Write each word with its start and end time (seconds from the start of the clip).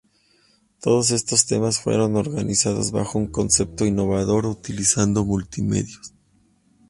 Todos 0.81 1.11
estos 1.11 1.45
temas 1.45 1.77
fueron 1.77 2.15
organizados 2.15 2.89
bajo 2.89 3.19
un 3.19 3.27
concepto 3.27 3.85
innovador 3.85 4.47
utilizando 4.47 5.23
multimedios. 5.23 6.15